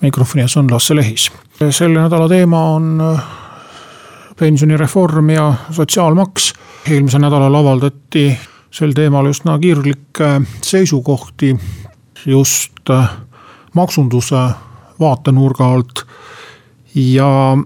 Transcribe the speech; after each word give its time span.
mikrofoni 0.00 0.42
ees 0.42 0.56
on 0.56 0.70
Lasse 0.70 0.96
Lehis. 0.96 1.30
selle 1.70 2.00
nädala 2.00 2.28
teema 2.28 2.64
on 2.74 3.00
äh, 3.00 3.22
pensionireform 4.36 5.30
ja 5.30 5.54
sotsiaalmaks. 5.70 6.52
eelmisel 6.90 7.20
nädalal 7.20 7.54
avaldati 7.54 8.38
sel 8.70 8.92
teemal 8.92 9.26
üsna 9.30 9.58
kirglikke 9.58 10.40
seisukohti 10.62 11.56
just 12.26 12.90
äh, 12.90 13.10
maksunduse 13.74 14.48
vaatenurga 15.00 15.72
alt. 15.72 16.06
ja 16.94 17.56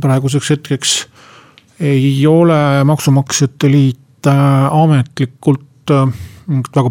praeguseks 0.00 0.50
hetkeks 0.50 1.08
ei 1.80 2.26
ole 2.26 2.84
Maksumaksjate 2.84 3.70
Liit 3.70 4.26
äh, 4.26 4.72
ametlikult 4.72 5.62
väga 6.76 6.90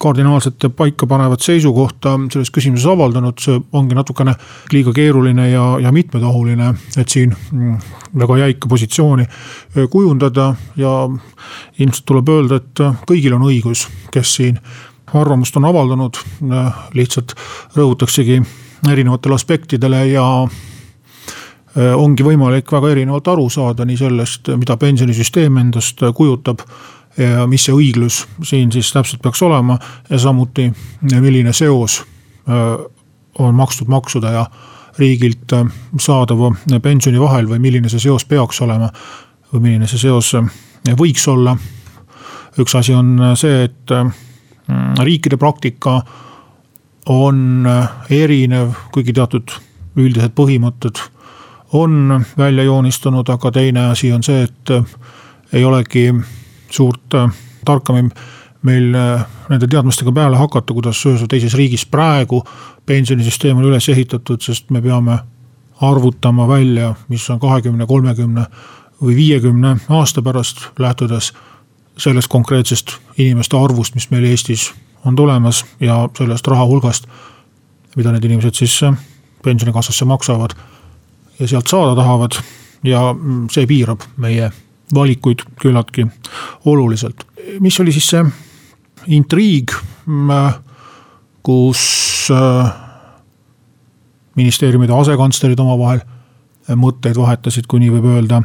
kardinaalset 0.00 0.62
ja 0.62 0.70
paikapanevat 0.70 1.44
seisukohta 1.44 2.14
selles 2.32 2.50
küsimuses 2.54 2.88
avaldanud, 2.88 3.36
see 3.40 3.58
ongi 3.76 3.96
natukene 3.98 4.34
liiga 4.72 4.94
keeruline 4.96 5.50
ja, 5.50 5.64
ja 5.82 5.92
mitmetahuline, 5.92 6.70
et 6.96 7.08
siin 7.12 7.34
mm, 7.52 7.76
väga 8.22 8.38
jäika 8.44 8.68
positsiooni 8.68 9.26
kujundada 9.90 10.54
ja 10.80 10.94
ilmselt 11.78 12.06
tuleb 12.08 12.32
öelda, 12.32 12.60
et 12.62 12.84
kõigil 13.10 13.36
on 13.36 13.44
õigus, 13.50 13.84
kes 14.12 14.34
siin 14.40 14.60
arvamust 15.14 15.56
on 15.58 15.66
avaldanud, 15.68 16.18
lihtsalt 16.94 17.34
rõhutaksegi 17.76 18.40
erinevatele 18.88 19.36
aspektidele 19.36 20.04
ja 20.12 20.24
ongi 21.76 22.24
võimalik 22.26 22.72
väga 22.72 22.94
erinevalt 22.94 23.28
aru 23.28 23.50
saada 23.52 23.84
nii 23.86 23.98
sellest, 23.98 24.48
mida 24.58 24.76
pensionisüsteem 24.80 25.58
endast 25.60 26.02
kujutab 26.16 26.64
ja 27.18 27.46
mis 27.50 27.64
see 27.66 27.74
õiglus 27.74 28.24
siin 28.46 28.72
siis 28.72 28.92
täpselt 28.92 29.22
peaks 29.22 29.42
olema 29.42 29.78
ja 30.10 30.18
samuti, 30.18 30.70
milline 31.20 31.52
seos 31.52 32.02
on 33.38 33.54
makstud 33.54 33.88
maksude 33.88 34.32
ja 34.32 34.46
riigilt 34.98 35.52
saadava 36.00 36.52
pensioni 36.82 37.20
vahel 37.20 37.48
või 37.48 37.58
milline 37.62 37.88
see 37.88 38.02
seos 38.02 38.24
peaks 38.24 38.60
olema. 38.60 38.90
või 39.52 39.60
milline 39.60 39.86
see 39.86 39.98
seos 39.98 40.34
võiks 40.96 41.28
olla. 41.28 41.56
üks 42.58 42.74
asi 42.74 42.94
on 42.94 43.18
see, 43.34 43.64
et 43.64 43.92
riikide 45.02 45.36
praktika 45.36 46.02
on 47.06 47.66
erinev, 48.10 48.74
kuigi 48.92 49.12
teatud 49.12 49.50
üldised 49.96 50.34
põhimõtted 50.34 51.00
on 51.72 52.24
välja 52.38 52.64
joonistunud, 52.64 53.28
aga 53.28 53.50
teine 53.50 53.80
asi 53.90 54.12
on 54.12 54.22
see, 54.22 54.42
et 54.42 54.72
ei 55.52 55.64
olegi 55.64 56.10
suurt 56.70 57.14
äh, 57.14 57.30
tarkami 57.64 58.08
meil 58.62 58.94
äh, 58.94 59.24
nende 59.48 59.68
teadmistega 59.68 60.12
peale 60.12 60.36
hakata, 60.40 60.74
kuidas 60.76 61.00
ühes 61.06 61.24
või 61.24 61.32
teises 61.34 61.56
riigis 61.56 61.86
praegu 61.88 62.42
pensionisüsteem 62.86 63.56
on 63.56 63.68
üles 63.70 63.88
ehitatud, 63.88 64.42
sest 64.42 64.70
me 64.70 64.82
peame 64.82 65.18
arvutama 65.80 66.48
välja, 66.48 66.94
mis 67.08 67.24
on 67.30 67.40
kahekümne, 67.40 67.86
kolmekümne 67.86 68.44
või 69.00 69.16
viiekümne 69.16 69.76
aasta 69.88 70.22
pärast, 70.22 70.66
lähtudes 70.78 71.32
sellest 72.00 72.28
konkreetsest 72.28 72.98
inimeste 73.18 73.56
arvust, 73.56 73.94
mis 73.94 74.10
meil 74.10 74.24
Eestis 74.28 74.70
on 75.04 75.16
tulemas 75.16 75.64
ja 75.80 76.02
sellest 76.16 76.46
raha 76.48 76.66
hulgast, 76.68 77.06
mida 77.96 78.12
need 78.12 78.24
inimesed 78.28 78.60
siis 78.60 78.82
äh, 78.84 78.96
pensionikassasse 79.44 80.04
maksavad 80.04 80.56
ja 81.38 81.48
sealt 81.48 81.66
saada 81.66 81.94
tahavad. 81.96 82.36
Ja 82.84 83.12
mm, 83.12 83.48
see 83.52 83.66
piirab 83.68 84.04
meie 84.16 84.50
valikuid 84.94 85.44
küllaltki 85.60 86.06
oluliselt. 86.64 87.24
mis 87.60 87.80
oli 87.80 87.92
siis 87.92 88.08
see 88.12 88.24
intriig, 89.08 89.72
kus 91.42 91.82
äh, 92.34 92.72
ministeeriumide 94.36 94.94
asekantslerid 94.94 95.60
omavahel 95.60 96.02
mõtteid 96.78 97.16
vahetasid, 97.18 97.66
kui 97.66 97.80
nii 97.82 97.90
võib 97.96 98.08
öelda. 98.12 98.42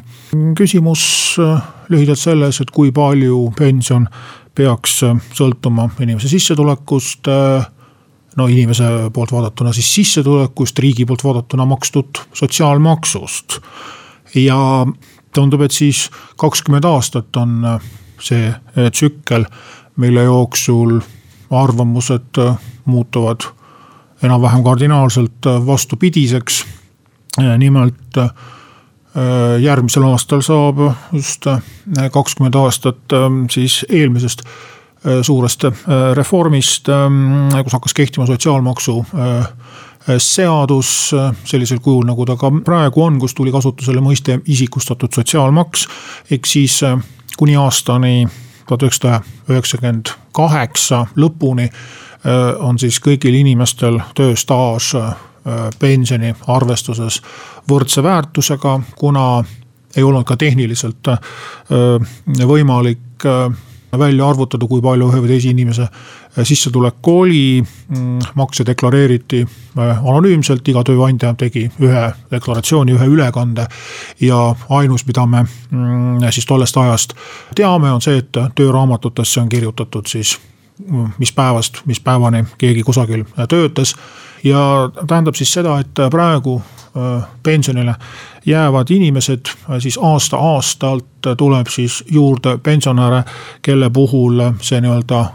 küsimus 0.58 1.04
äh, 1.42 1.62
lühidalt 1.90 2.20
selles, 2.20 2.62
et 2.62 2.72
kui 2.72 2.92
palju 2.96 3.52
pension 3.58 4.08
peaks 4.56 5.02
äh, 5.04 5.18
sõltuma 5.36 5.90
inimese 6.00 6.32
sissetulekust. 6.32 7.28
no 8.36 8.48
inimese 8.52 9.10
poolt 9.14 9.32
vaadatuna 9.32 9.74
siis 9.74 9.94
sissetulekust, 9.94 10.80
riigi 10.80 11.06
poolt 11.06 11.24
vaadatuna 11.24 11.66
makstud 11.66 12.24
sotsiaalmaksust. 12.34 13.60
ja 14.36 14.86
tundub, 15.36 15.66
et 15.66 15.76
siis 15.76 16.08
kakskümmend 16.42 16.86
aastat 16.90 17.36
on 17.40 17.60
äh, 17.66 17.90
see 18.22 18.48
äh, 18.50 18.90
tsükkel, 18.92 19.46
mille 20.02 20.26
jooksul 20.28 21.00
arvamused 21.52 22.40
äh, 22.42 22.56
muutuvad 22.86 23.48
enam-vähem 24.24 24.64
kardinaalselt 24.64 25.46
vastupidiseks. 25.66 26.66
nimelt 27.58 28.18
järgmisel 29.62 30.04
aastal 30.08 30.42
saab 30.42 30.78
just 31.12 31.48
kakskümmend 32.12 32.56
aastat 32.56 33.16
siis 33.52 33.86
eelmisest 33.90 34.44
suurest 35.22 35.66
reformist, 36.14 36.88
kus 37.64 37.74
hakkas 37.74 37.94
kehtima 37.94 38.26
sotsiaalmaksu 38.26 38.96
seadus 40.18 41.12
sellisel 41.44 41.80
kujul, 41.82 42.06
nagu 42.06 42.26
ta 42.26 42.36
ka 42.38 42.52
praegu 42.66 43.04
on, 43.04 43.20
kus 43.20 43.34
tuli 43.34 43.52
kasutusele 43.52 44.02
mõiste 44.04 44.40
isikustatud 44.46 45.14
sotsiaalmaks. 45.14 45.88
ehk 46.32 46.46
siis 46.46 46.84
äh, 46.84 47.00
kuni 47.38 47.56
aastani 47.56 48.28
tuhat 48.68 48.84
üheksasada 48.84 49.22
üheksakümmend 49.50 50.14
kaheksa 50.32 51.06
lõpuni 51.16 51.70
äh, 51.70 52.54
on 52.60 52.80
siis 52.80 53.00
kõigil 53.00 53.34
inimestel 53.34 54.00
tööstaaž 54.16 54.96
äh, 54.96 55.14
pensioni 55.80 56.36
arvestuses 56.48 57.22
võrdse 57.70 58.04
väärtusega, 58.04 58.80
kuna 58.98 59.44
ei 59.96 60.04
olnud 60.04 60.26
ka 60.26 60.36
tehniliselt 60.38 61.08
võimalik 62.48 63.26
välja 63.92 64.30
arvutada, 64.30 64.68
kui 64.68 64.82
palju 64.82 65.10
ühe 65.12 65.22
või 65.24 65.30
teise 65.30 65.52
inimese 65.54 65.88
sissetulek 66.44 67.08
oli. 67.08 67.64
Mm, 67.90 68.20
makse 68.36 68.66
deklareeriti 68.66 69.44
äh, 69.46 70.08
anonüümselt, 70.08 70.68
iga 70.68 70.84
tööandja 70.84 71.34
tegi 71.38 71.68
ühe 71.80 72.06
deklaratsiooni, 72.32 72.96
ühe 72.98 73.06
ülekande. 73.06 73.68
ja 74.22 74.56
ainus, 74.70 75.06
mida 75.08 75.26
me 75.26 75.46
mm, 75.46 76.32
siis 76.32 76.46
tollest 76.46 76.78
ajast 76.78 77.14
teame, 77.56 77.92
on 77.92 78.02
see, 78.02 78.18
et 78.18 78.38
tööraamatutesse 78.56 79.42
on 79.42 79.50
kirjutatud 79.50 80.08
siis 80.08 80.38
mm, 80.88 81.12
mis 81.18 81.32
päevast, 81.32 81.82
mis 81.86 82.00
päevani 82.00 82.46
keegi 82.58 82.84
kusagil 82.84 83.24
töötas. 83.50 83.96
Ja 84.46 84.90
tähendab 85.08 85.36
siis 85.36 85.54
seda, 85.54 85.80
et 85.80 86.02
praegu 86.12 86.62
äh, 86.62 87.28
pensionile 87.44 87.96
jäävad 88.46 88.92
inimesed 88.94 89.52
siis 89.80 89.98
aasta-aastalt 90.02 91.34
tuleb 91.38 91.68
siis 91.70 92.04
juurde 92.12 92.58
pensionäre, 92.58 93.24
kelle 93.62 93.90
puhul 93.90 94.44
see 94.62 94.82
nii-öelda 94.82 95.26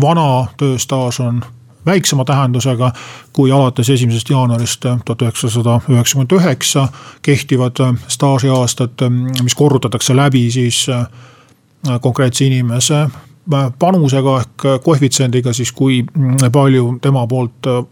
vana 0.00 0.46
tööstaaž 0.58 1.20
on 1.22 1.44
väiksema 1.86 2.24
tähendusega 2.24 2.92
kui 3.32 3.52
alates 3.52 3.90
esimesest 3.90 4.30
jaanuarist 4.30 4.80
tuhat 5.04 5.22
üheksasada 5.22 5.80
üheksakümmend 5.88 6.32
üheksa 6.32 6.88
kehtivad 7.22 7.82
staažiaastad, 8.08 9.06
mis 9.42 9.54
korrutatakse 9.54 10.16
läbi 10.16 10.50
siis 10.50 10.86
äh, 10.88 11.06
konkreetse 12.00 12.44
inimese 12.44 13.00
äh, 13.00 13.10
panusega 13.78 14.40
ehk 14.40 14.66
koefitsiendiga 14.84 15.52
siis, 15.52 15.72
kui 15.72 16.04
palju 16.52 16.98
tema 17.02 17.26
poolt 17.26 17.66
äh, 17.66 17.84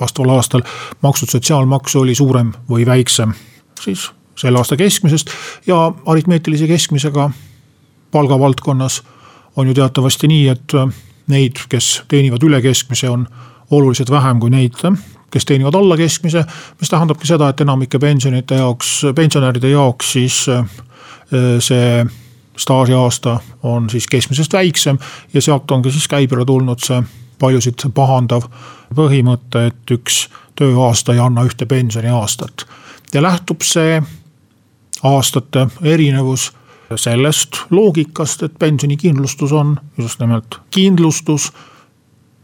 vastaval 0.00 0.36
aastal 0.36 0.62
makstud 1.02 1.32
sotsiaalmaksu 1.32 2.00
oli 2.00 2.14
suurem 2.14 2.52
või 2.70 2.86
väiksem 2.86 3.34
siis 3.80 4.10
selle 4.36 4.58
aasta 4.58 4.76
keskmisest 4.76 5.30
ja 5.66 5.92
aritmeetilise 6.06 6.66
keskmisega 6.66 7.30
palgavaldkonnas 8.10 9.02
on 9.56 9.68
ju 9.68 9.74
teatavasti 9.74 10.28
nii, 10.28 10.48
et 10.48 10.72
neid, 11.26 11.60
kes 11.68 12.02
teenivad 12.08 12.42
üle 12.44 12.60
keskmise, 12.62 13.10
on 13.10 13.26
oluliselt 13.70 14.10
vähem 14.10 14.40
kui 14.40 14.50
neid, 14.52 14.76
kes 15.30 15.44
teenivad 15.44 15.74
alla 15.74 15.96
keskmise. 15.96 16.44
mis 16.80 16.90
tähendabki 16.90 17.26
seda, 17.26 17.48
et 17.48 17.60
enamike 17.60 17.98
pensionite 17.98 18.54
jaoks, 18.54 19.02
pensionäride 19.14 19.70
jaoks 19.70 20.12
siis 20.12 20.46
äh, 20.48 20.64
see 21.58 22.06
staažiaasta 22.56 23.40
on 23.62 23.90
siis 23.90 24.06
keskmisest 24.06 24.52
väiksem 24.52 24.98
ja 25.34 25.42
sealt 25.42 25.70
ongi 25.70 25.90
siis 25.90 26.08
käibele 26.08 26.44
tulnud 26.44 26.80
see 26.80 27.02
paljusid 27.38 27.86
pahandav 27.94 28.48
põhimõte, 28.94 29.66
et 29.66 29.90
üks 29.90 30.26
tööaasta 30.56 31.14
ei 31.14 31.20
anna 31.20 31.44
ühte 31.44 31.66
pensioniaastat. 31.66 32.66
ja 33.14 33.22
lähtub 33.22 33.62
see 33.62 34.02
aastate 35.02 35.66
erinevus 35.82 36.52
sellest 36.94 37.56
loogikast, 37.70 38.42
et 38.42 38.58
pensionikindlustus 38.58 39.52
on 39.52 39.76
just 39.98 40.20
nimelt 40.20 40.60
kindlustus. 40.70 41.52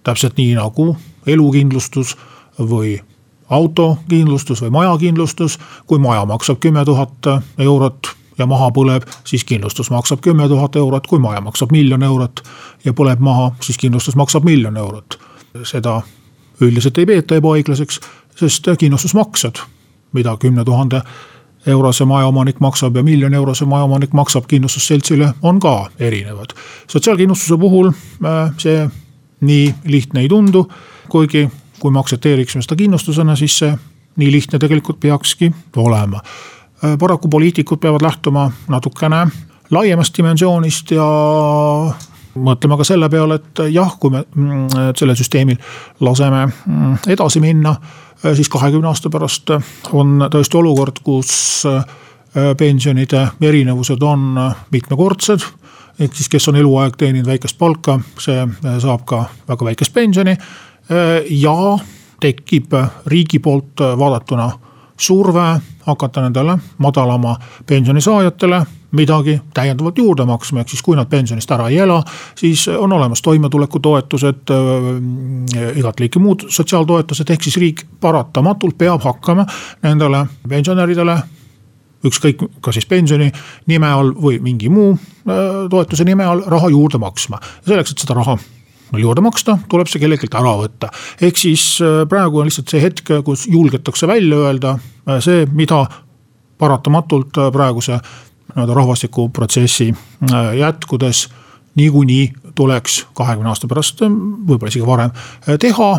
täpselt 0.03 0.37
nii 0.37 0.55
nagu 0.55 0.97
elukindlustus 1.27 2.17
või 2.59 3.01
autokindlustus 3.51 4.63
või 4.63 4.71
majakindlustus, 4.71 5.59
kui 5.87 5.99
maja 5.99 6.25
maksab 6.25 6.59
kümme 6.59 6.85
tuhat 6.85 7.29
eurot 7.59 8.17
ja 8.39 8.47
maha 8.47 8.71
põleb, 8.75 9.07
siis 9.25 9.45
kindlustus 9.45 9.91
maksab 9.91 10.21
kümme 10.25 10.49
tuhat 10.49 10.77
eurot, 10.77 11.07
kui 11.07 11.19
maja 11.19 11.41
maksab 11.41 11.73
miljon 11.73 12.03
eurot 12.03 12.43
ja 12.85 12.93
põleb 12.93 13.21
maha, 13.21 13.51
siis 13.63 13.79
kindlustus 13.79 14.17
maksab 14.17 14.45
miljon 14.45 14.77
eurot. 14.77 15.19
seda 15.69 16.01
üldiselt 16.61 16.99
ei 16.99 17.07
peeta 17.07 17.37
ebaõiglaseks, 17.37 18.01
sest 18.39 18.69
kindlustusmaksed, 18.79 19.61
mida 20.13 20.37
kümne 20.37 20.65
tuhande 20.65 21.03
eurose 21.67 22.05
majaomanik 22.05 22.61
maksab 22.61 22.97
ja 22.97 23.03
miljoni 23.03 23.37
eurose 23.37 23.65
majaomanik 23.65 24.13
maksab 24.13 24.47
kindlustusseltsile, 24.49 25.35
on 25.43 25.61
ka 25.61 25.91
erinevad. 25.99 26.57
sotsiaalkindlustuse 26.87 27.59
puhul 27.59 27.89
äh, 27.89 28.55
see 28.59 28.89
nii 29.41 29.75
lihtne 29.85 30.21
ei 30.21 30.29
tundu, 30.29 30.73
kuigi 31.09 31.49
kui 31.83 31.91
me 31.91 31.99
aktsepteeriksime 31.99 32.63
seda 32.63 32.77
kindlustusena, 32.79 33.37
siis 33.37 33.59
see 33.59 33.73
nii 34.17 34.33
lihtne 34.33 34.59
tegelikult 34.63 35.01
peakski 35.01 35.51
olema. 35.77 36.21
Äh, 36.85 36.99
paraku 36.99 37.29
poliitikud 37.29 37.81
peavad 37.81 38.03
lähtuma 38.03 38.51
natukene 38.69 39.27
laiemast 39.71 40.17
dimensioonist 40.19 40.91
ja 40.93 41.05
mõtlema 42.33 42.77
ka 42.81 42.85
selle 42.85 43.09
peale, 43.13 43.41
et 43.41 43.61
jah, 43.73 43.93
kui 44.01 44.13
me 44.13 44.25
mm, 44.25 44.95
sellel 44.97 45.17
süsteemil 45.17 45.59
laseme 46.01 46.47
mm, 46.47 46.97
edasi 47.13 47.41
minna 47.41 47.77
Äh, 48.27 48.35
siis 48.35 48.49
kahekümne 48.49 48.87
aasta 48.89 49.11
pärast 49.11 49.51
on 49.93 50.23
tõesti 50.31 50.59
olukord, 50.59 51.01
kus 51.03 51.65
äh, 51.67 51.83
pensionide 52.59 53.27
erinevused 53.41 54.03
on 54.03 54.37
mitmekordsed. 54.71 55.41
ehk 56.01 56.15
siis, 56.15 56.29
kes 56.29 56.49
on 56.49 56.57
eluaeg 56.57 56.97
teeninud 56.97 57.27
väikest 57.27 57.59
palka, 57.59 57.99
see 58.19 58.47
saab 58.81 59.03
ka 59.07 59.25
väga 59.49 59.65
väikest 59.65 59.93
pensioni. 59.95 60.37
ja 61.31 61.79
tekib 62.21 62.73
riigi 63.07 63.39
poolt 63.39 63.81
vaadatuna 63.99 64.51
surve 65.03 65.61
hakata 65.87 66.23
nendele 66.23 66.59
madalama 66.79 67.37
pensioni 67.67 68.01
saajatele 68.01 68.63
midagi 68.93 69.41
täiendavalt 69.55 69.99
juurde 69.99 70.25
maksma, 70.29 70.61
ehk 70.61 70.69
siis 70.69 70.83
kui 70.85 70.97
nad 70.97 71.09
pensionist 71.09 71.51
ära 71.51 71.69
ei 71.73 71.79
ela, 71.81 72.03
siis 72.39 72.67
on 72.69 72.93
olemas 72.93 73.23
toimetulekutoetused, 73.25 74.53
äh, 74.53 75.79
igat 75.81 76.01
liiki 76.01 76.21
muud 76.21 76.47
sotsiaaltoetused, 76.49 77.31
ehk 77.33 77.49
siis 77.49 77.57
riik 77.57 77.87
paratamatult 78.01 78.79
peab 78.79 79.03
hakkama 79.03 79.47
nendele 79.83 80.27
pensionäridele 80.49 81.17
ükskõik, 82.05 82.45
kas 82.61 82.77
siis 82.77 82.89
pensioni 82.91 83.31
nime 83.71 83.89
all 83.89 84.13
või 84.13 84.41
mingi 84.45 84.69
muu 84.69 84.93
äh, 84.93 85.63
toetuse 85.71 86.05
nime 86.05 86.27
all 86.29 86.45
raha 86.47 86.69
juurde 86.71 87.01
maksma. 87.01 87.41
selleks, 87.67 87.93
et 87.95 88.05
seda 88.05 88.19
raha 88.21 88.37
juurde 89.01 89.25
maksta, 89.25 89.59
tuleb 89.69 89.89
see 89.89 90.03
kellelgi 90.03 90.29
ära 90.29 90.57
võtta. 90.61 90.91
ehk 91.21 91.39
siis 91.39 91.79
äh, 91.81 92.03
praegu 92.09 92.43
on 92.43 92.51
lihtsalt 92.51 92.69
see 92.69 92.83
hetk, 92.83 93.15
kus 93.25 93.47
julgetakse 93.49 94.07
välja 94.07 94.37
öelda 94.37 94.77
see, 95.21 95.47
mida 95.53 95.87
paratamatult 96.59 97.41
praeguse 97.53 97.99
nii-öelda 98.57 98.75
rahvastikuprotsessi 98.75 99.95
äh, 100.33 100.57
jätkudes 100.57 101.29
niikuinii 101.75 102.33
tuleks 102.55 103.07
kahekümne 103.15 103.49
aasta 103.49 103.69
pärast, 103.69 104.03
äh, 104.03 104.11
võib-olla 104.49 104.69
isegi 104.69 104.87
varem 104.87 105.11
äh, 105.11 105.59
teha. 105.59 105.99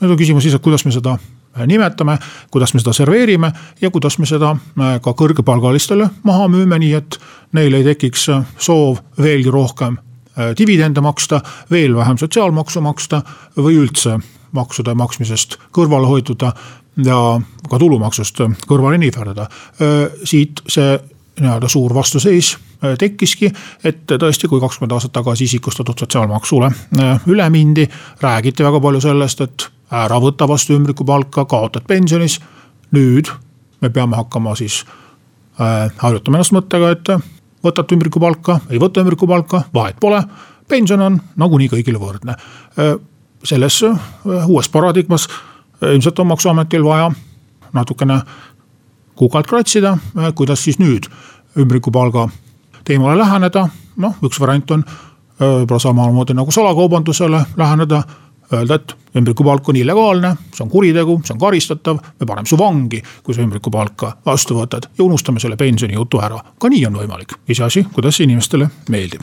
nüüd 0.00 0.14
on 0.14 0.18
küsimus 0.18 0.44
lihtsalt, 0.44 0.62
kuidas 0.62 0.84
me 0.84 0.92
seda 0.92 1.18
nimetame, 1.66 2.18
kuidas 2.50 2.74
me 2.74 2.80
seda 2.80 2.92
serveerime 2.96 3.52
ja 3.80 3.90
kuidas 3.90 4.18
me 4.18 4.26
seda 4.26 4.54
ka 5.02 5.12
kõrgepalgalistele 5.12 6.06
maha 6.22 6.46
müüme, 6.48 6.78
nii 6.78 6.94
et 6.94 7.18
neil 7.52 7.74
ei 7.74 7.84
tekiks 7.84 8.28
soov 8.56 9.02
veelgi 9.18 9.50
rohkem 9.50 9.98
dividende 10.58 11.00
maksta, 11.00 11.40
veel 11.70 11.96
vähem 11.96 12.18
sotsiaalmaksu 12.18 12.80
maksta 12.80 13.22
või 13.56 13.80
üldse 13.82 14.18
maksude 14.56 14.94
maksmisest 14.94 15.56
kõrvale 15.74 16.06
hoiduda 16.06 16.52
ja 17.04 17.18
ka 17.70 17.78
tulumaksust 17.78 18.40
kõrvale 18.68 18.98
nihverdada. 18.98 19.48
siit 20.24 20.62
see 20.68 20.98
nii-öelda 21.40 21.68
suur 21.68 21.94
vastuseis 21.94 22.58
äh, 22.84 22.94
tekkiski, 22.98 23.52
et 23.84 24.04
tõesti, 24.06 24.48
kui 24.48 24.60
kakskümmend 24.60 24.92
aastat 24.96 25.12
tagasi 25.16 25.48
isikustatud 25.48 25.98
sotsiaalmaksule 25.98 26.70
äh, 26.70 27.28
üle 27.30 27.50
mindi, 27.50 27.86
räägiti 28.20 28.64
väga 28.64 28.80
palju 28.80 29.00
sellest, 29.04 29.40
et 29.40 29.68
ära 29.90 30.20
võta 30.22 30.48
vastu 30.48 30.76
ümbrikupalka, 30.76 31.44
kaotad 31.44 31.86
pensionis. 31.88 32.40
nüüd 32.90 33.28
me 33.80 33.90
peame 33.90 34.16
hakkama 34.16 34.54
siis 34.58 34.84
äh, 35.60 35.92
harjutama 35.96 36.38
ennast 36.38 36.52
mõttega, 36.52 36.90
et 36.90 37.08
võtate 37.64 37.94
ümbrikupalka, 37.94 38.60
ei 38.70 38.80
võta 38.80 39.02
ümbrikupalka, 39.04 39.62
vahet 39.74 39.96
pole. 40.00 40.22
pension 40.68 41.00
on 41.00 41.20
nagunii 41.36 41.68
kõigile 41.68 41.98
võrdne. 41.98 42.36
selles 43.44 43.82
uues 44.46 44.68
paradigmas 44.68 45.28
ilmselt 45.82 46.18
on 46.18 46.26
maksuametil 46.26 46.84
vaja 46.84 47.10
natukene 47.72 48.20
kukalt 49.14 49.46
kratsida, 49.46 49.98
kuidas 50.34 50.64
siis 50.64 50.78
nüüd 50.78 51.06
ümbrikupalga 51.58 52.28
teemale 52.84 53.18
läheneda. 53.18 53.68
noh, 53.96 54.16
üks 54.22 54.40
variant 54.40 54.70
on 54.70 54.84
võib-olla 55.40 55.80
samamoodi 55.80 56.34
nagu 56.34 56.50
salakaubandusele 56.50 57.44
läheneda, 57.56 58.02
öelda, 58.52 58.74
et 58.74 58.96
ümbrikupalk 59.16 59.68
on 59.68 59.76
illegaalne, 59.76 60.34
see 60.54 60.64
on 60.64 60.70
kuritegu, 60.70 61.20
see 61.24 61.34
on 61.34 61.40
karistatav, 61.40 62.00
me 62.20 62.26
paneme 62.26 62.50
su 62.50 62.58
vangi, 62.58 63.02
kui 63.22 63.34
sa 63.34 63.44
ümbrikupalka 63.44 64.16
vastu 64.26 64.58
võtad 64.58 64.90
ja 64.98 65.04
unustame 65.04 65.40
selle 65.40 65.56
pensionijutu 65.56 66.20
ära. 66.22 66.40
ka 66.58 66.68
nii 66.68 66.86
on 66.86 66.98
võimalik, 67.02 67.36
iseasi, 67.48 67.86
kuidas 67.92 68.16
see 68.16 68.28
inimestele 68.28 68.70
meeldib. 68.88 69.22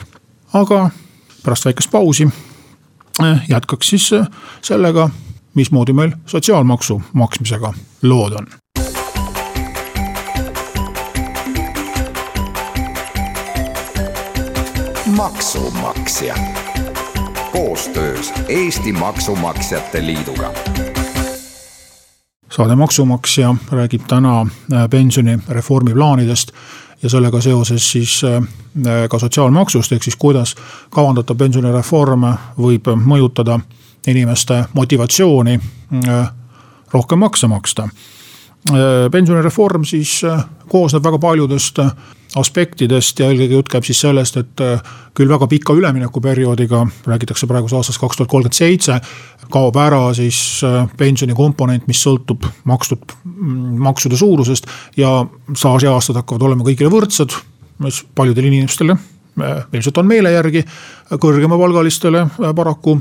aga 0.52 0.90
pärast 1.44 1.64
väikest 1.64 1.90
pausi 1.90 2.28
jätkaks 3.48 3.88
siis 3.88 4.10
sellega, 4.62 5.10
mismoodi 5.54 5.92
meil 5.92 6.12
sotsiaalmaksu 6.26 7.02
maksmisega 7.12 7.72
lood 8.02 8.32
on. 8.32 8.46
maksumaksja 15.16 16.34
koostöös 17.52 18.32
Eesti 18.48 18.92
Maksumaksjate 18.92 20.06
Liiduga. 20.06 20.52
saade 22.50 22.76
Maksumaksja 22.76 23.54
räägib 23.70 24.02
täna 24.08 24.40
äh, 24.40 24.88
pensionireformi 24.90 25.92
plaanidest 25.92 26.52
ja 27.02 27.08
sellega 27.08 27.40
seoses 27.40 27.92
siis 27.92 28.22
äh, 28.24 28.42
ka 29.10 29.18
sotsiaalmaksust, 29.18 29.92
ehk 29.92 30.02
siis 30.02 30.16
kuidas 30.16 30.56
kavandatav 30.90 31.36
pensionireform 31.36 32.22
võib 32.58 32.88
mõjutada 33.04 33.60
inimeste 34.06 34.64
motivatsiooni 34.72 35.60
äh, 36.08 36.30
rohkem 36.92 37.18
makse 37.18 37.46
maksta. 37.46 37.88
Pensionireform 39.12 39.84
siis 39.86 40.18
koosneb 40.68 41.04
väga 41.04 41.18
paljudest 41.22 41.78
aspektidest 42.36 43.20
ja 43.20 43.28
eelkõige 43.30 43.56
jutt 43.56 43.70
käib 43.72 43.86
siis 43.88 44.00
sellest, 44.04 44.36
et 44.36 44.62
äh, 44.64 44.82
küll 45.16 45.30
väga 45.30 45.48
pika 45.48 45.74
üleminekuperioodiga, 45.76 46.82
räägitakse 47.08 47.48
praeguse 47.48 47.78
aastast 47.78 48.00
kaks 48.02 48.18
tuhat 48.18 48.30
kolmkümmend 48.30 48.58
seitse. 48.58 49.00
kaob 49.48 49.76
ära 49.80 50.12
siis 50.14 50.60
äh, 50.64 50.88
pensioni 50.96 51.34
komponent, 51.34 51.86
mis 51.88 52.02
sõltub 52.04 52.44
makstud 52.68 53.14
mm, 53.24 53.78
maksude 53.80 54.16
suurusest 54.16 54.66
ja 54.96 55.24
staažiaastad 55.54 56.20
hakkavad 56.20 56.42
olema 56.50 56.66
kõigile 56.66 56.90
võrdsed, 56.92 57.32
mis 57.78 58.02
paljudele 58.14 58.52
inimestele 58.52 58.92
äh, 58.92 59.64
ilmselt 59.72 59.98
on 59.98 60.06
meele 60.06 60.32
järgi, 60.32 60.64
kõrgemapalgalistele 61.08 62.26
paraku 62.54 62.98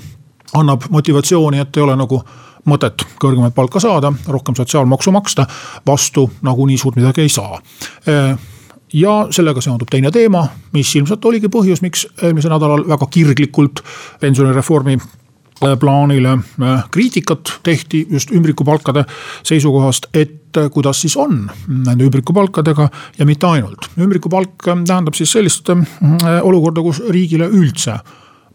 annab 0.55 0.87
motivatsiooni, 0.89 1.59
et 1.59 1.77
ei 1.77 1.83
ole 1.83 1.97
nagu 1.99 2.21
mõtet 2.67 3.05
kõrgemat 3.21 3.55
palka 3.55 3.79
saada, 3.79 4.12
rohkem 4.27 4.55
sotsiaalmaksu 4.55 5.12
maksta, 5.15 5.47
vastu 5.88 6.27
nagunii 6.45 6.77
suurt 6.77 7.00
midagi 7.00 7.25
ei 7.25 7.33
saa 7.33 7.62
ja 8.93 9.27
sellega 9.31 9.62
seondub 9.62 9.89
teine 9.91 10.12
teema, 10.13 10.45
mis 10.75 10.91
ilmselt 10.95 11.25
oligi 11.25 11.50
põhjus, 11.51 11.81
miks 11.83 12.05
eelmisel 12.21 12.53
nädalal 12.53 12.86
väga 12.88 13.07
kirglikult 13.12 13.81
pensionireformi 14.21 14.97
äh, 14.97 15.74
plaanile 15.79 16.38
äh, 16.38 16.86
kriitikat 16.91 17.57
tehti 17.63 18.05
just 18.09 18.31
ümbrikupalkade 18.31 19.03
seisukohast, 19.47 20.09
et 20.13 20.57
äh, 20.57 20.69
kuidas 20.71 21.01
siis 21.03 21.17
on 21.17 21.50
nende 21.67 22.07
ümbrikupalkadega 22.07 22.89
ja 23.19 23.25
mitte 23.25 23.47
ainult. 23.47 23.89
ümbrikupalk 24.00 24.63
tähendab 24.63 25.17
siis 25.17 25.31
sellist 25.36 25.69
olukorda, 26.41 26.81
kus 26.81 27.03
riigile 27.09 27.50
üldse 27.50 28.00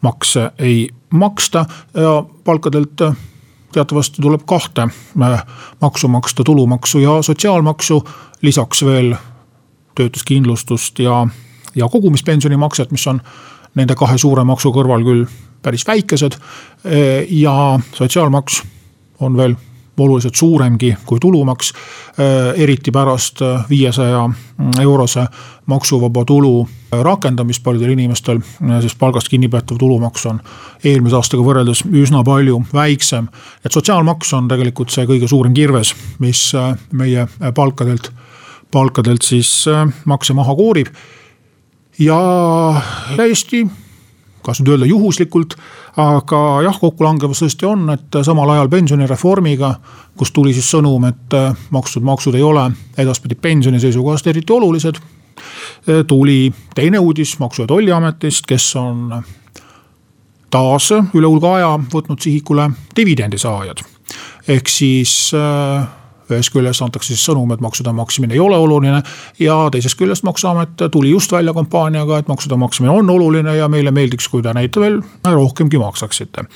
makse 0.02 0.50
ei 0.58 0.88
maksta 1.12 1.66
ja 1.94 2.22
palkadelt 2.44 3.04
teatavasti 3.72 4.22
tuleb 4.22 4.44
kahte 4.46 4.88
maksu 5.80 6.08
maksta, 6.08 6.44
tulumaksu 6.44 6.98
ja 6.98 7.22
sotsiaalmaksu. 7.22 8.04
lisaks 8.42 8.84
veel 8.84 9.14
töötuskindlustust 9.94 10.98
ja, 10.98 11.26
ja 11.74 11.88
kogumispensionimakset, 11.88 12.90
mis 12.90 13.06
on 13.06 13.20
nende 13.74 13.94
kahe 13.94 14.18
suure 14.18 14.44
maksu 14.44 14.72
kõrval 14.72 15.04
küll 15.04 15.26
päris 15.62 15.86
väikesed. 15.86 16.38
ja 17.28 17.80
sotsiaalmaks 17.94 18.62
on 19.20 19.36
veel 19.36 19.54
oluliselt 19.98 20.34
suuremgi 20.34 20.96
kui 21.06 21.20
tulumaks. 21.20 21.72
eriti 22.56 22.90
pärast 22.90 23.40
viiesaja 23.70 24.30
eurose 24.80 25.24
maksuvaba 25.66 26.24
tulu 26.24 26.68
rakendamist 26.92 27.62
paljudel 27.62 27.90
inimestel, 27.90 28.40
sest 28.80 28.98
palgast 28.98 29.28
kinnipeetav 29.28 29.78
tulumaks 29.78 30.26
on 30.26 30.40
eelmise 30.84 31.16
aastaga 31.16 31.42
võrreldes 31.42 31.84
üsna 31.92 32.24
palju 32.24 32.62
väiksem. 32.74 33.28
et 33.64 33.72
sotsiaalmaks 33.72 34.32
on 34.32 34.48
tegelikult 34.48 34.90
see 34.90 35.06
kõige 35.06 35.28
suurem 35.28 35.54
kirves, 35.54 35.94
mis 36.18 36.52
meie 36.92 37.26
palkadelt, 37.54 38.12
palkadelt 38.70 39.22
siis 39.22 39.64
makse 40.04 40.34
maha 40.34 40.54
koorib. 40.54 40.86
ja 41.98 42.18
täiesti 43.16 43.66
kas 44.42 44.60
nüüd 44.60 44.74
öelda 44.74 44.88
juhuslikult, 44.90 45.56
aga 46.00 46.40
jah, 46.66 46.78
kokkulangevus 46.80 47.42
tõesti 47.44 47.68
on, 47.68 47.86
et 47.94 48.20
samal 48.26 48.50
ajal 48.54 48.70
pensionireformiga, 48.72 49.74
kus 50.18 50.32
tuli 50.32 50.54
siis 50.56 50.70
sõnum, 50.74 51.06
et 51.08 51.36
makstud 51.70 52.04
maksud 52.06 52.34
ei 52.38 52.42
ole 52.42 52.68
edaspidi 52.98 53.34
pensioni 53.34 53.80
seisukohast 53.80 54.26
eriti 54.26 54.52
olulised. 54.52 55.00
tuli 56.06 56.52
teine 56.74 56.98
uudis 56.98 57.38
Maksu- 57.38 57.62
ja 57.62 57.66
Tolliametist, 57.66 58.46
kes 58.46 58.76
on 58.76 59.22
taas 60.50 60.90
üle 60.92 61.26
hulga 61.26 61.54
aja 61.56 61.72
võtnud 61.94 62.20
sihikule 62.20 62.70
dividendisaajad. 62.96 63.82
ehk 64.48 64.68
siis 64.68 65.32
äh, 65.34 65.88
ühest 66.38 66.52
küljest 66.54 66.84
antakse 66.84 67.12
siis 67.12 67.24
sõnum, 67.28 67.50
et 67.54 67.62
maksude 67.64 67.92
maksmine 67.96 68.34
ei 68.34 68.40
ole 68.40 68.56
oluline. 68.56 69.02
ja 69.38 69.56
teisest 69.72 69.98
küljest 69.98 70.22
maksuamet 70.22 70.86
tuli 70.92 71.10
just 71.10 71.32
välja 71.32 71.54
kampaaniaga, 71.54 72.18
et 72.18 72.28
maksude 72.28 72.56
maksmine 72.56 72.90
on 72.90 73.10
oluline 73.10 73.56
ja 73.56 73.68
meile 73.68 73.90
meeldiks, 73.90 74.28
kui 74.28 74.42
te 74.42 74.54
näite 74.54 74.80
veel 74.80 75.00
rohkemgi 75.24 75.78
maksaksite. 75.78 76.46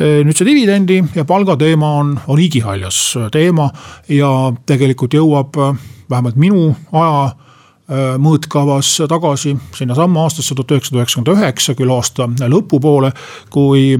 nüüd 0.00 0.36
see 0.36 0.46
dividendi 0.48 1.02
ja 1.14 1.24
palga 1.24 1.56
teema 1.56 1.96
on, 2.00 2.18
on 2.26 2.40
igihaljas 2.40 3.16
teema 3.32 3.70
ja 4.08 4.52
tegelikult 4.66 5.14
jõuab 5.14 5.56
vähemalt 6.10 6.36
minu 6.36 6.74
aja 6.92 7.32
mõõtkavas 8.18 8.96
tagasi 9.08 9.52
sinnasamma 9.76 10.22
aastasse 10.24 10.54
tuhat 10.56 10.72
üheksasada 10.72 11.02
üheksakümmend 11.02 11.32
üheksa, 11.34 11.74
küll 11.76 11.92
aasta 11.92 12.28
lõpupoole, 12.48 13.12
kui 13.52 13.92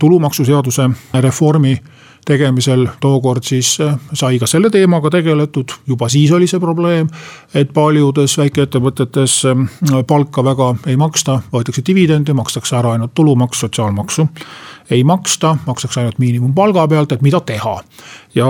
tulumaksuseaduse 0.00 0.88
reformi 1.20 1.76
tegemisel 2.24 2.86
tookord 3.00 3.44
siis 3.44 3.76
äh, 3.80 3.96
sai 4.12 4.38
ka 4.38 4.46
selle 4.50 4.70
teemaga 4.70 5.10
tegeletud, 5.10 5.72
juba 5.86 6.08
siis 6.08 6.32
oli 6.32 6.46
see 6.50 6.60
probleem. 6.60 7.08
et 7.54 7.72
paljudes 7.74 8.38
väikeettevõtetes 8.38 9.36
äh, 9.50 10.02
palka 10.06 10.44
väga 10.44 10.74
ei 10.86 10.96
maksta, 10.96 11.40
võetakse 11.52 11.84
dividendi, 11.86 12.32
makstakse 12.32 12.76
ära 12.76 12.92
ainult 12.92 13.14
tulumaksu, 13.14 13.66
sotsiaalmaksu. 13.66 14.26
ei 14.90 15.04
maksta, 15.04 15.56
makstakse 15.66 16.00
ainult 16.00 16.18
miinimumpalga 16.18 16.88
pealt, 16.88 17.12
et 17.12 17.22
mida 17.22 17.40
teha. 17.40 17.76
ja 18.34 18.48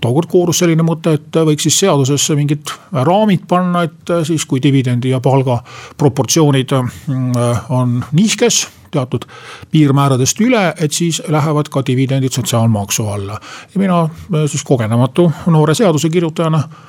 tookord 0.00 0.30
koorus 0.30 0.62
selline 0.62 0.82
mõte, 0.86 1.18
et 1.18 1.42
võiks 1.50 1.66
siis 1.66 1.78
seadusesse 1.84 2.34
mingid 2.38 2.70
raamid 2.92 3.46
panna, 3.48 3.82
et 3.88 4.16
siis 4.24 4.46
kui 4.46 4.62
dividendi 4.62 5.10
ja 5.10 5.20
palga 5.20 5.62
proportsioonid 5.96 6.72
äh, 6.72 7.70
on 7.70 8.02
nihkes 8.12 8.66
teatud 8.90 9.24
piirmääradest 9.70 10.40
üle, 10.40 10.74
et 10.80 10.92
siis 10.92 11.22
lähevad 11.28 11.70
ka 11.72 11.82
dividendid 11.86 12.32
sotsiaalmaksu 12.32 13.08
alla. 13.08 13.40
ja 13.74 13.80
mina 13.80 14.02
äh, 14.02 14.46
siis 14.46 14.64
kogenematu 14.64 15.32
noore 15.46 15.74
seadusekirjutajana 15.74 16.58
äh, 16.58 16.88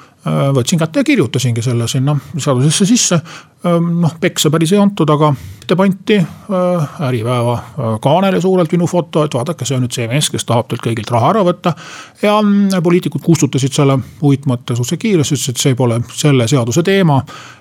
võtsin 0.55 0.79
kätte 0.79 0.99
ja 0.99 1.03
kirjutasingi 1.03 1.61
selle 1.61 1.87
sinna 1.87 2.17
seadusesse 2.37 2.85
sisse. 2.85 3.21
Ähm, 3.65 3.89
noh, 4.01 4.13
peksa 4.19 4.49
päris 4.49 4.71
ei 4.71 4.79
antud, 4.79 5.09
aga 5.09 5.33
ette 5.61 5.75
pandi 5.75 6.15
äh, 6.17 7.01
Äripäeva 7.07 7.57
kaanele 8.01 8.41
suurelt 8.41 8.71
minu 8.71 8.87
foto, 8.87 9.23
et 9.23 9.33
vaadake, 9.35 9.65
see 9.67 9.75
on 9.75 9.83
nüüd 9.83 9.95
see 9.95 10.07
mees, 10.07 10.29
kes 10.31 10.47
tahab 10.47 10.69
teilt 10.69 10.83
kõigilt 10.85 11.11
raha 11.11 11.33
ära 11.33 11.43
võtta. 11.47 11.73
ja 12.21 12.37
mm, 12.41 12.83
poliitikud 12.83 13.23
kustutasid 13.25 13.75
selle 13.75 13.99
uitmõtte 14.21 14.75
suhteliselt 14.75 15.01
kiiresti, 15.01 15.35
ütlesid, 15.35 15.55
et 15.55 15.63
see 15.65 15.75
pole 15.75 15.99
selle 16.15 16.47
seaduse 16.47 16.83
teema 16.83 17.19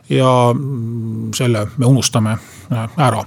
ja 0.08 0.34
mm, 0.54 1.32
selle 1.36 1.66
me 1.76 1.86
unustame 1.86 2.38
ära 2.96 3.24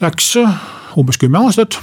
läks 0.00 0.36
äh, 0.36 0.56
umbes 0.98 1.18
kümme 1.20 1.40
aastat 1.44 1.78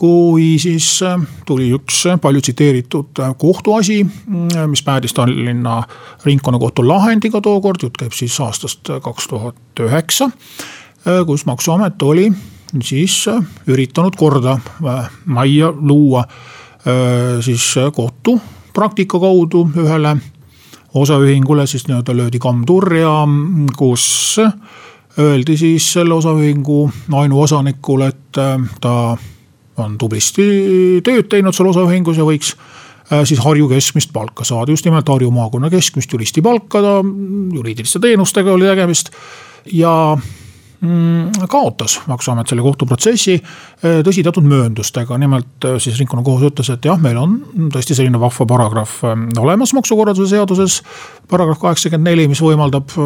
kui 0.00 0.54
siis 0.60 0.86
äh, 1.04 1.20
tuli 1.46 1.70
üks 1.76 2.04
palju 2.22 2.40
tsiteeritud 2.40 3.20
äh, 3.20 3.34
kohtuasi, 3.38 3.98
mis 4.70 4.82
päädis 4.82 5.14
Tallinna 5.16 5.82
ringkonnakohtu 6.24 6.86
lahendiga 6.88 7.40
tookord, 7.44 7.82
jutt 7.84 8.00
käib 8.00 8.16
siis 8.16 8.38
aastast 8.40 8.92
kaks 9.02 9.28
tuhat 9.28 9.80
üheksa. 9.80 10.30
kus 11.26 11.46
maksuamet 11.46 12.02
oli 12.02 12.26
siis 12.84 13.24
üritanud 13.66 14.16
korda 14.16 14.58
majja 15.24 15.72
luua 15.72 16.24
siis 17.40 17.74
kohtupraktika 17.96 19.20
kaudu 19.20 19.62
ühele 19.80 20.16
osaühingule 20.94 21.66
siis 21.66 21.86
nii-öelda 21.88 22.16
löödi 22.16 22.38
kamm 22.38 22.66
turja, 22.66 23.24
kus 23.76 24.36
öeldi 25.20 25.56
siis 25.56 25.92
selle 25.92 26.14
osaühingu 26.14 26.90
ainuosanikule, 27.12 28.06
et 28.06 28.38
äh, 28.38 28.58
ta 28.80 28.94
on 29.80 29.96
tublisti 29.98 30.44
tööd 31.04 31.30
teinud 31.32 31.56
seal 31.56 31.70
osaühingus 31.70 32.20
ja 32.20 32.26
võiks 32.26 32.52
äh, 32.56 33.22
siis 33.28 33.40
Harju 33.44 33.68
keskmist 33.70 34.12
palka 34.12 34.44
saada, 34.44 34.72
just 34.72 34.86
nimelt 34.88 35.08
Harju 35.08 35.30
maakonna 35.34 35.70
keskmist 35.72 36.12
juristi 36.12 36.44
palka, 36.44 36.82
ta 36.84 36.98
juriidiliste 37.56 38.02
teenustega 38.02 38.52
oli 38.52 38.68
tegemist. 38.68 39.10
ja 39.72 39.94
mm, 40.80 41.48
kaotas 41.48 42.00
maksuamet 42.10 42.48
selle 42.48 42.62
kohtuprotsessi 42.66 43.38
äh, 43.40 44.00
tõsi, 44.06 44.24
teatud 44.26 44.46
mööndustega, 44.46 45.18
nimelt 45.18 45.68
siis 45.78 45.98
ringkonnakohus 45.98 46.52
ütles, 46.52 46.72
et 46.74 46.88
jah, 46.90 47.00
meil 47.00 47.18
on 47.20 47.40
tõesti 47.72 47.96
selline 47.96 48.20
vahva 48.20 48.46
paragrahv 48.46 49.02
olemas 49.40 49.74
maksukorralduse 49.76 50.36
seaduses. 50.36 50.82
paragrahv 51.28 51.60
kaheksakümmend 51.60 52.12
neli, 52.12 52.28
mis 52.28 52.42
võimaldab 52.44 52.96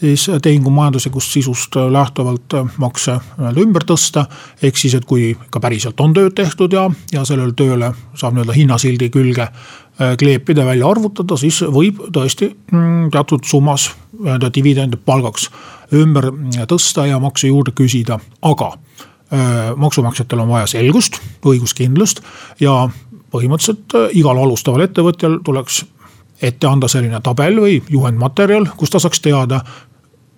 siis 0.00 0.26
tehingu 0.42 0.70
majanduslikust 0.70 1.32
sisust 1.32 1.76
lähtuvalt 1.90 2.54
makse 2.78 3.16
nii-öelda 3.38 3.62
ümber 3.62 3.84
tõsta. 3.88 4.26
ehk 4.62 4.76
siis, 4.76 4.94
et 4.94 5.04
kui 5.04 5.30
ikka 5.30 5.60
päriselt 5.60 6.00
on 6.00 6.14
tööd 6.14 6.34
tehtud 6.36 6.72
ja, 6.72 6.90
ja 7.12 7.24
sellele 7.24 7.52
tööle 7.56 7.92
saab 8.14 8.36
nii-öelda 8.36 8.56
hinnasildi 8.56 9.10
külge 9.10 9.48
äh, 9.48 10.16
kleepida, 10.18 10.66
välja 10.66 10.88
arvutada, 10.88 11.36
siis 11.36 11.62
võib 11.62 12.02
tõesti 12.12 12.50
mm, 12.72 13.10
teatud 13.14 13.44
summas 13.44 13.90
nii-öelda 14.18 14.52
dividende 14.54 14.96
palgaks 14.96 15.50
ümber 15.94 16.30
tõsta 16.68 17.06
ja 17.06 17.18
makse 17.22 17.48
juurde 17.48 17.72
küsida, 17.76 18.18
aga 18.42 18.72
äh, 19.32 19.74
maksumaksjatel 19.76 20.44
on 20.44 20.54
vaja 20.54 20.70
selgust, 20.76 21.20
õiguskindlust 21.46 22.22
ja 22.60 22.86
põhimõtteliselt 23.32 23.96
äh, 23.96 24.08
igal 24.20 24.38
alustaval 24.44 24.86
ettevõtjal 24.86 25.40
tuleks 25.44 25.84
ette 26.42 26.66
anda 26.66 26.88
selline 26.88 27.20
tabel 27.24 27.60
või 27.60 27.80
juhendmaterjal, 27.90 28.68
kus 28.76 28.92
ta 28.92 29.00
saaks 29.02 29.20
teada, 29.24 29.60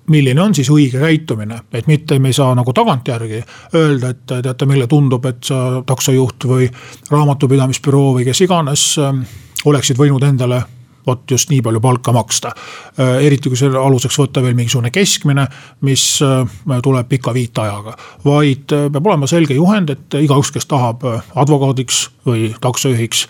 milline 0.09 0.41
on 0.41 0.55
siis 0.55 0.71
õige 0.73 1.01
käitumine, 1.03 1.61
et 1.73 1.87
mitte 1.87 2.19
me 2.19 2.31
ei 2.31 2.37
saa 2.37 2.55
nagu 2.57 2.73
tagantjärgi 2.73 3.43
öelda, 3.75 4.15
et 4.15 4.25
teate, 4.31 4.67
meile 4.67 4.87
tundub, 4.87 5.27
et 5.29 5.45
sa 5.45 5.83
taksojuht 5.87 6.49
või 6.49 6.71
raamatupidamisbüroo 7.11 8.15
või 8.19 8.27
kes 8.29 8.43
iganes 8.47 8.89
ähm, 9.03 9.23
oleksid 9.69 10.01
võinud 10.01 10.25
endale 10.25 10.63
vot 11.09 11.31
just 11.31 11.51
nii 11.53 11.63
palju 11.65 11.81
palka 11.81 12.13
maksta. 12.13 12.53
Äh, 13.01 13.25
eriti 13.27 13.51
kui 13.51 13.59
selle 13.59 13.81
aluseks 13.81 14.19
võtta 14.21 14.43
veel 14.45 14.57
mingisugune 14.59 14.93
keskmine, 14.95 15.47
mis 15.89 16.05
äh, 16.25 16.81
tuleb 16.85 17.09
pika 17.09 17.35
viitajaga. 17.35 17.97
vaid 18.25 18.75
äh, 18.77 18.89
peab 18.93 19.07
olema 19.07 19.31
selge 19.31 19.57
juhend, 19.57 19.95
et 19.95 20.19
igaüks, 20.21 20.53
kes 20.55 20.69
tahab 20.69 21.07
advokaadiks 21.35 22.09
või 22.29 22.53
taksojuhiks 22.61 23.27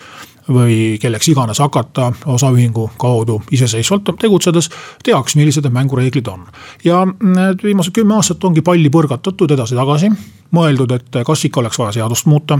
või 0.49 0.97
kelleks 1.01 1.29
iganes 1.29 1.59
hakata 1.61 2.11
osaühingu 2.25 2.89
kaudu 2.97 3.39
iseseisvalt 3.51 4.09
tegutsedes, 4.19 4.69
teaks, 5.03 5.35
millised 5.39 5.65
need 5.65 5.75
mängureeglid 5.75 6.27
on. 6.27 6.47
ja 6.83 7.05
need 7.05 7.63
viimased 7.63 7.93
kümme 7.95 8.15
aastat 8.17 8.43
ongi 8.43 8.61
palli 8.65 8.89
põrgatatud 8.89 9.51
edasi-tagasi, 9.55 10.11
mõeldud, 10.55 10.95
et 10.97 11.21
kas 11.25 11.45
ikka 11.45 11.61
oleks 11.61 11.79
vaja 11.79 11.99
seadust 11.99 12.25
muuta, 12.29 12.59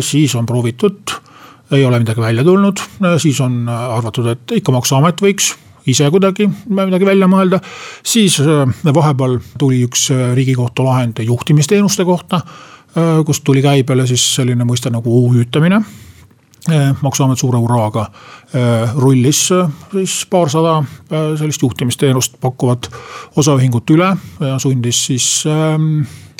siis 0.00 0.34
on 0.36 0.46
proovitud 0.46 1.16
ei 1.70 1.84
ole 1.84 2.00
midagi 2.02 2.20
välja 2.20 2.44
tulnud, 2.44 2.80
siis 3.22 3.40
on 3.40 3.68
arvatud, 3.68 4.26
et 4.26 4.56
ikka 4.58 4.72
maksuamet 4.74 5.22
võiks 5.22 5.52
ise 5.86 6.08
kuidagi 6.10 6.48
midagi 6.68 7.06
välja 7.06 7.28
mõelda. 7.30 7.60
siis 8.02 8.40
vahepeal 8.84 9.38
tuli 9.58 9.84
üks 9.86 10.10
riigikohtu 10.34 10.84
lahend 10.84 11.22
juhtimisteenuste 11.24 12.04
kohta, 12.04 12.40
kust 13.26 13.44
tuli 13.44 13.62
käibele 13.62 14.06
siis 14.06 14.24
selline 14.34 14.66
mõiste 14.66 14.90
nagu 14.90 15.14
OÜ-tamine 15.22 15.80
maksuamet 17.02 17.38
suure 17.38 17.58
hurraaga 17.58 18.06
eh, 18.54 18.94
rullis 18.96 19.46
eh, 19.56 19.68
siis 19.92 20.26
paarsada 20.30 20.82
sellist 21.10 21.62
juhtimisteenust 21.62 22.36
pakkuvat 22.40 22.90
osaühingut 23.36 23.90
üle 23.90 24.10
ja 24.40 24.58
sundis 24.58 25.04
siis 25.06 25.28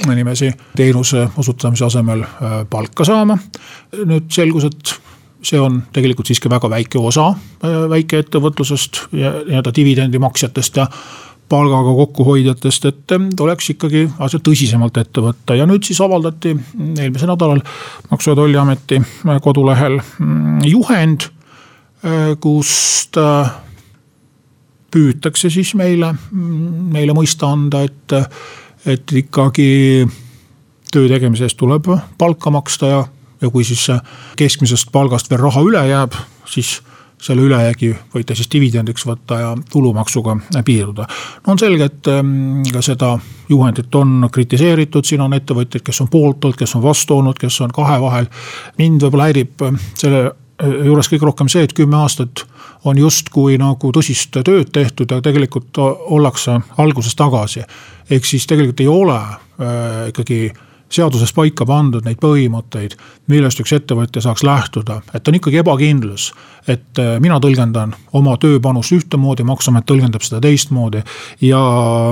inimesi 0.07 0.50
teenuse 0.77 1.27
osutamise 1.37 1.85
asemel 1.85 2.25
palka 2.71 3.05
saama. 3.05 3.39
nüüd 4.05 4.29
selgus, 4.33 4.65
et 4.65 4.95
see 5.43 5.61
on 5.61 5.83
tegelikult 5.93 6.29
siiski 6.29 6.50
väga 6.53 6.71
väike 6.71 6.99
osa 6.99 7.33
väikeettevõtlusest 7.91 9.07
ja 9.17 9.33
nii-öelda 9.47 9.73
dividendimaksjatest 9.77 10.77
ja 10.77 10.87
palgaga 11.50 11.92
kokkuhoidjatest, 11.99 12.87
et 12.87 13.14
tuleks 13.37 13.73
ikkagi 13.75 14.04
asja 14.23 14.40
tõsisemalt 14.47 15.00
ette 15.02 15.25
võtta. 15.25 15.57
Ja 15.59 15.66
nüüd 15.66 15.87
siis 15.87 16.00
avaldati 16.02 16.54
eelmisel 16.54 17.33
nädalal 17.33 17.62
Maksu- 18.11 18.33
ja 18.33 18.38
Tolliameti 18.38 19.00
kodulehel 19.42 19.99
mm, 19.99 20.62
juhend, 20.71 21.26
kust 22.40 23.19
püütakse 24.90 25.50
siis 25.52 25.75
meile, 25.78 26.14
meile 26.33 27.14
mõista 27.14 27.50
anda, 27.52 27.85
et, 27.87 28.14
et 28.87 29.14
ikkagi 29.23 29.71
töö 30.90 31.09
tegemise 31.11 31.47
eest 31.47 31.59
tuleb 31.61 31.87
palka 32.19 32.50
maksta 32.50 32.90
ja, 32.90 33.02
ja 33.42 33.50
kui 33.50 33.66
siis 33.66 33.87
keskmisest 34.38 34.90
palgast 34.92 35.30
veel 35.30 35.42
raha 35.45 35.62
üle 35.66 35.85
jääb, 35.90 36.16
siis 36.50 36.78
selle 37.21 37.45
ülejäägi 37.45 37.91
võite 38.15 38.35
siis 38.35 38.49
dividendiks 38.53 39.05
võtta 39.07 39.39
ja 39.41 39.50
tulumaksuga 39.73 40.37
piirduda. 40.65 41.07
no 41.47 41.53
on 41.53 41.59
selge, 41.61 41.91
et 41.91 42.09
ähm, 42.09 42.62
ka 42.73 42.83
seda 42.83 43.19
juhendit 43.49 43.95
on 43.95 44.29
kritiseeritud, 44.33 45.05
siin 45.05 45.21
on 45.21 45.35
ettevõtjaid, 45.37 45.85
kes 45.85 46.00
on 46.00 46.09
poolt 46.09 46.45
olnud, 46.45 46.59
kes 46.59 46.77
on 46.77 46.85
vastu 46.85 47.19
olnud, 47.19 47.39
kes 47.39 47.61
on 47.61 47.75
kahe 47.75 48.00
vahel. 48.00 48.31
mind 48.79 49.05
võib-olla 49.05 49.29
häirib 49.29 49.67
äh, 49.67 49.77
selle 49.95 50.25
äh, 50.31 50.81
juures 50.89 51.12
kõige 51.12 51.29
rohkem 51.29 51.53
see, 51.53 51.67
et 51.69 51.77
kümme 51.77 52.00
aastat 52.00 52.47
on 52.85 52.99
justkui 52.99 53.59
nagu 53.61 53.93
tõsist 53.93 54.33
tööd 54.45 54.73
tehtud 54.73 55.11
ja 55.11 55.21
tegelikult 55.21 55.79
ollakse 55.79 56.61
alguses 56.79 57.15
tagasi. 57.15 57.62
ehk 58.11 58.25
siis 58.25 58.47
tegelikult 58.47 58.81
ei 58.81 58.89
ole 58.89 59.21
äh, 59.21 60.09
ikkagi 60.09 60.53
seaduses 60.90 61.32
paika 61.35 61.64
pandud 61.66 62.04
neid 62.06 62.18
põhimõtteid, 62.23 62.97
millest 63.30 63.61
üks 63.62 63.73
ettevõtja 63.76 64.23
saaks 64.25 64.42
lähtuda, 64.47 65.00
et 65.14 65.28
on 65.28 65.38
ikkagi 65.38 65.61
ebakindlus. 65.62 66.32
et 66.68 66.99
äh, 66.99 67.16
mina 67.20 67.38
tõlgendan 67.40 67.94
oma 68.12 68.37
tööpanust 68.37 68.92
ühtemoodi, 68.92 69.42
maksuamet 69.49 69.87
tõlgendab 69.87 70.23
seda 70.23 70.40
teistmoodi 70.44 71.00
ja 71.40 71.61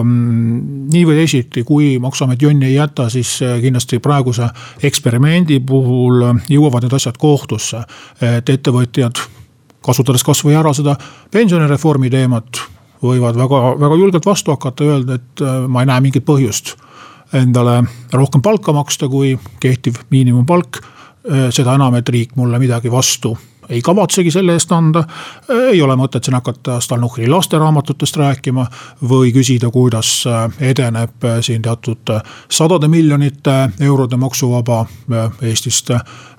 mm, 0.03 0.89
nii 0.93 1.05
või 1.07 1.19
teisiti, 1.21 1.65
kui 1.69 1.99
maksuamet 1.99 2.43
jonni 2.43 2.67
ei 2.67 2.75
jäta, 2.75 3.11
siis 3.11 3.43
äh, 3.43 3.59
kindlasti 3.61 3.99
praeguse 3.99 4.49
eksperimendi 4.83 5.61
puhul 5.61 6.25
jõuavad 6.49 6.87
need 6.87 6.97
asjad 6.97 7.19
kohtusse. 7.19 7.83
et 8.21 8.49
ettevõtjad, 8.49 9.21
kasutades 9.85 10.25
kasvõi 10.25 10.55
ära 10.55 10.73
seda 10.75 10.97
pensionireformi 11.31 12.11
teemat, 12.11 12.63
võivad 13.03 13.37
väga, 13.37 13.63
väga 13.81 13.97
julgelt 14.01 14.27
vastu 14.27 14.55
hakata, 14.55 14.85
öelda, 14.85 15.19
et 15.19 15.43
äh, 15.43 15.65
ma 15.69 15.83
ei 15.83 15.91
näe 15.91 16.01
mingit 16.09 16.25
põhjust 16.25 16.77
endale 17.33 17.83
rohkem 18.13 18.43
palka 18.43 18.73
maksta 18.73 19.09
kui 19.09 19.39
kehtiv 19.61 20.05
miinimumpalk. 20.11 20.81
seda 21.51 21.75
enam, 21.75 21.95
et 21.95 22.09
riik 22.09 22.37
mulle 22.37 22.59
midagi 22.59 22.91
vastu 22.91 23.37
ei 23.69 23.83
kavatsegi 23.83 24.31
selle 24.31 24.53
eest 24.53 24.73
anda. 24.73 25.05
ei 25.71 25.83
ole 25.83 25.97
mõtet 25.97 26.25
siin 26.25 26.35
hakata 26.35 26.81
Stalnuhhini 26.81 27.29
lasteraamatutest 27.29 28.17
rääkima 28.17 28.67
või 29.09 29.33
küsida, 29.33 29.71
kuidas 29.71 30.25
edeneb 30.61 31.27
siin 31.41 31.63
teatud 31.63 32.13
sadade 32.49 32.89
miljonite 32.89 33.57
eurode 33.81 34.17
maksuvaba 34.17 34.87
Eestist 35.43 35.91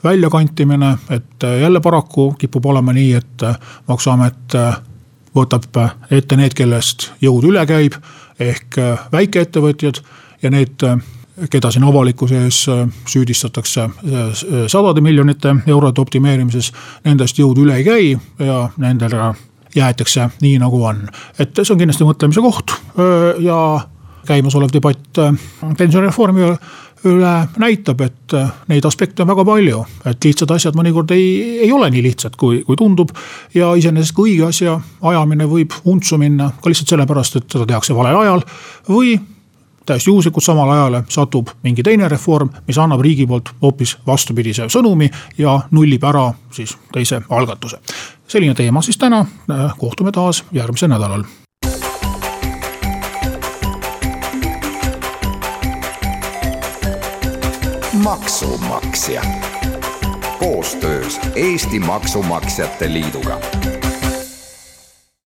väljakantimine. 0.03 0.97
et 1.09 1.43
jälle 1.61 1.79
paraku 1.81 2.33
kipub 2.37 2.65
olema 2.65 2.93
nii, 2.93 3.13
et 3.13 3.43
maksuamet 3.87 4.57
võtab 5.35 5.63
ette 6.11 6.35
need, 6.35 6.53
kellest 6.53 7.11
jõud 7.21 7.45
üle 7.45 7.65
käib 7.65 7.93
ehk 8.39 8.75
väikeettevõtjad 9.11 10.01
ja 10.41 10.49
need, 10.53 10.83
keda 11.51 11.71
siin 11.71 11.85
avalikkuse 11.87 12.41
ees 12.43 12.63
äh, 12.69 12.87
süüdistatakse 13.07 13.81
äh, 13.81 14.41
sadade 14.67 15.01
miljonite 15.01 15.55
eurode 15.67 16.01
optimeerimises, 16.01 16.71
nendest 17.05 17.39
jõud 17.39 17.61
üle 17.63 17.79
ei 17.79 17.85
käi 17.87 18.09
ja 18.45 18.65
nendele 18.77 19.33
jäetakse 19.75 20.29
nii, 20.41 20.57
nagu 20.59 20.83
on. 20.83 21.05
et 21.39 21.55
see 21.61 21.73
on 21.73 21.79
kindlasti 21.79 22.07
mõtlemise 22.07 22.43
koht 22.43 22.75
äh, 22.75 23.41
ja 23.45 23.61
käimasolev 24.27 24.69
debatt 24.73 25.17
pensionireformi 25.77 26.43
üle 27.07 27.31
näitab, 27.57 28.01
et 28.03 28.33
neid 28.67 28.85
aspekte 28.85 29.23
on 29.23 29.29
väga 29.31 29.45
palju. 29.47 29.79
et 30.11 30.25
lihtsad 30.27 30.51
asjad 30.51 30.75
mõnikord 30.75 31.13
ei, 31.15 31.61
ei 31.63 31.71
ole 31.71 31.87
nii 31.89 32.03
lihtsad, 32.03 32.35
kui, 32.37 32.59
kui 32.67 32.75
tundub. 32.77 33.15
ja 33.55 33.71
iseenesest 33.79 34.13
ka 34.13 34.25
õige 34.27 34.49
asja 34.49 34.75
ajamine 35.01 35.47
võib 35.47 35.73
untsu 35.85 36.19
minna 36.19 36.51
ka 36.61 36.69
lihtsalt 36.69 36.91
sellepärast, 36.91 37.39
et 37.39 37.47
seda 37.47 37.65
tehakse 37.65 37.95
valel 37.95 38.19
ajal 38.19 38.43
või 38.91 39.15
täiesti 39.89 40.09
juhuslikult 40.09 40.43
samal 40.43 40.69
ajale 40.69 41.03
satub 41.09 41.49
mingi 41.63 41.83
teine 41.83 42.07
reform, 42.07 42.49
mis 42.67 42.77
annab 42.77 43.01
riigi 43.01 43.25
poolt 43.27 43.49
hoopis 43.61 43.97
vastupidise 44.07 44.69
sõnumi 44.69 45.09
ja 45.37 45.55
nullib 45.71 46.03
ära 46.05 46.29
siis 46.53 46.77
teise 46.93 47.21
algatuse. 47.29 47.79
selline 48.27 48.53
teema 48.53 48.81
siis 48.81 48.97
täna, 48.97 49.25
kohtume 49.77 50.11
taas 50.11 50.43
järgmisel 50.51 50.89
nädalal. 50.89 51.23
maksumaksja 58.03 59.21
koostöös 60.39 61.19
Eesti 61.35 61.79
Maksumaksjate 61.79 62.93
Liiduga 62.93 63.39